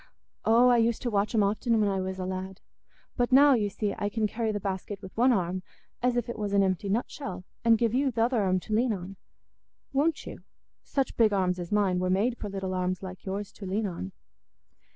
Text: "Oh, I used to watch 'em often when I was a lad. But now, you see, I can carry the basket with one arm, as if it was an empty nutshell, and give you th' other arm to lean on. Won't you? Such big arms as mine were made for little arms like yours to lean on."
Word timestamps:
"Oh, 0.45 0.67
I 0.69 0.77
used 0.77 1.03
to 1.03 1.11
watch 1.11 1.35
'em 1.35 1.43
often 1.43 1.79
when 1.79 1.87
I 1.87 2.01
was 2.01 2.17
a 2.17 2.25
lad. 2.25 2.59
But 3.17 3.31
now, 3.31 3.53
you 3.53 3.69
see, 3.69 3.93
I 3.99 4.09
can 4.09 4.25
carry 4.25 4.51
the 4.51 4.59
basket 4.59 4.99
with 4.99 5.15
one 5.15 5.31
arm, 5.31 5.61
as 6.01 6.17
if 6.17 6.27
it 6.27 6.39
was 6.39 6.53
an 6.53 6.63
empty 6.63 6.89
nutshell, 6.89 7.43
and 7.63 7.77
give 7.77 7.93
you 7.93 8.11
th' 8.11 8.17
other 8.17 8.41
arm 8.41 8.59
to 8.61 8.73
lean 8.73 8.93
on. 8.93 9.17
Won't 9.93 10.25
you? 10.25 10.39
Such 10.83 11.17
big 11.17 11.33
arms 11.33 11.59
as 11.59 11.71
mine 11.71 11.99
were 11.99 12.09
made 12.09 12.39
for 12.39 12.49
little 12.49 12.73
arms 12.73 13.03
like 13.03 13.25
yours 13.25 13.51
to 13.51 13.67
lean 13.67 13.85
on." 13.85 14.11